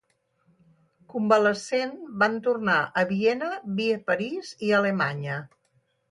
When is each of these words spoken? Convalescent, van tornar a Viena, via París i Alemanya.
Convalescent, 1.13 1.91
van 2.23 2.37
tornar 2.47 2.77
a 3.01 3.03
Viena, 3.11 3.49
via 3.81 3.99
París 4.07 4.49
i 4.69 4.71
Alemanya. 4.79 5.37